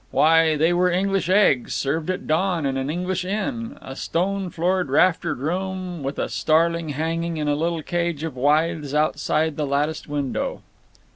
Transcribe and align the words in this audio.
Why, 0.09 0.55
they 0.55 0.73
were 0.73 0.89
English 0.89 1.29
eggs, 1.29 1.75
served 1.75 2.09
at 2.09 2.25
dawn 2.25 2.65
in 2.65 2.75
an 2.75 2.89
English 2.89 3.23
inn—a 3.23 3.95
stone 3.95 4.49
floored 4.49 4.89
raftered 4.89 5.37
room 5.37 6.01
with 6.01 6.17
a 6.17 6.27
starling 6.27 6.89
hanging 6.89 7.37
in 7.37 7.47
a 7.47 7.53
little 7.53 7.83
cage 7.83 8.23
of 8.23 8.35
withes 8.35 8.95
outside 8.95 9.57
the 9.57 9.65
latticed 9.67 10.07
window. 10.09 10.63